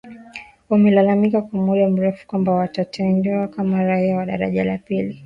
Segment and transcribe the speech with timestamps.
[0.69, 5.19] Wamelalamika kwa muda mrefu kwamba wanatendewa kama raia wa daraja la pili